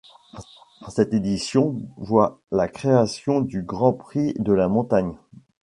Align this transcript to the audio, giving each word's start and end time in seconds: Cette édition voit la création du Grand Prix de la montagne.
Cette 0.89 1.13
édition 1.13 1.79
voit 1.95 2.41
la 2.51 2.67
création 2.67 3.39
du 3.39 3.61
Grand 3.61 3.93
Prix 3.93 4.33
de 4.39 4.51
la 4.51 4.67
montagne. 4.67 5.15